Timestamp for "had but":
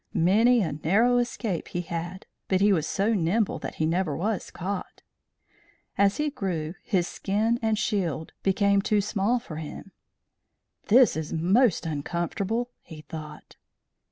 1.81-2.59